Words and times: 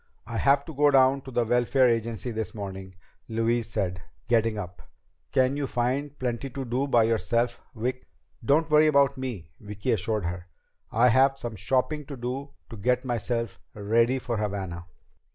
"I 0.25 0.37
have 0.37 0.65
to 0.65 0.73
go 0.73 0.89
down 0.89 1.21
to 1.25 1.29
the 1.31 1.45
Welfare 1.45 1.87
Agency 1.87 2.31
this 2.31 2.55
morning," 2.55 2.95
Louise 3.27 3.69
said, 3.69 4.01
getting 4.27 4.57
up. 4.57 4.81
"Can 5.31 5.55
you 5.55 5.67
find 5.67 6.17
plenty 6.17 6.49
to 6.49 6.65
do 6.65 6.87
by 6.87 7.03
yourself, 7.03 7.61
Vic?" 7.75 8.07
"Don't 8.43 8.67
worry 8.71 8.87
about 8.87 9.15
me," 9.15 9.51
Vicki 9.59 9.91
assured 9.91 10.25
her. 10.25 10.47
"I 10.89 11.09
have 11.09 11.37
some 11.37 11.55
shopping 11.55 12.07
to 12.07 12.17
do 12.17 12.49
to 12.71 12.77
get 12.77 13.05
myself 13.05 13.59
ready 13.75 14.17
for 14.17 14.37
Havana." 14.37 14.87